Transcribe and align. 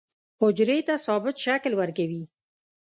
حجرې 0.41 0.79
ته 0.87 0.95
ثابت 1.05 1.35
شکل 1.45 1.71
ورکوي. 1.77 2.23